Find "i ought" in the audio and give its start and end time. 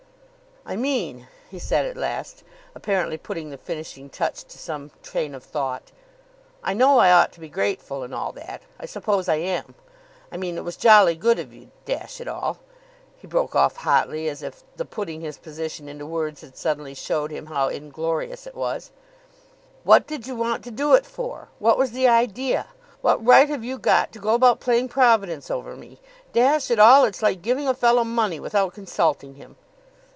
6.99-7.31